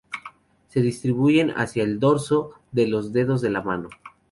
Se 0.67 0.81
distribuyen 0.81 1.51
hacia 1.51 1.83
el 1.83 1.99
dorso 1.99 2.53
de 2.71 2.87
los 2.87 3.13
dedos 3.13 3.39
de 3.39 3.51
la 3.51 3.61
mano. 3.61 3.87